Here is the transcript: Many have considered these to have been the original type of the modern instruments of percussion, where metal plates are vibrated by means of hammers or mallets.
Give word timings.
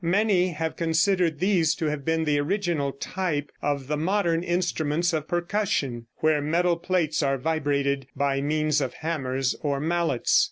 Many 0.03 0.47
have 0.53 0.77
considered 0.77 1.37
these 1.37 1.75
to 1.75 1.85
have 1.85 2.03
been 2.03 2.23
the 2.23 2.39
original 2.39 2.91
type 2.91 3.51
of 3.61 3.85
the 3.85 3.97
modern 3.97 4.41
instruments 4.41 5.13
of 5.13 5.27
percussion, 5.27 6.07
where 6.21 6.41
metal 6.41 6.75
plates 6.77 7.21
are 7.21 7.37
vibrated 7.37 8.07
by 8.15 8.41
means 8.41 8.81
of 8.81 8.95
hammers 8.95 9.55
or 9.61 9.79
mallets. 9.79 10.39